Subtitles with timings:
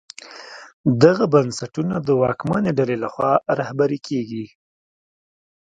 [1.03, 4.45] دغه بنسټونه د واکمنې ډلې لخوا رهبري کېږي.